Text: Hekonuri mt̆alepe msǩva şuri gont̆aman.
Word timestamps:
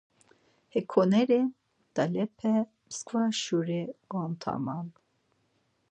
Hekonuri 0.73 1.39
mt̆alepe 1.93 2.53
msǩva 2.87 3.23
şuri 3.41 3.79
gont̆aman. 4.09 4.87